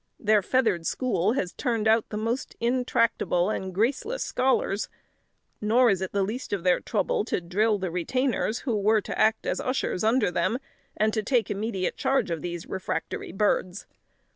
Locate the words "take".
11.21-11.51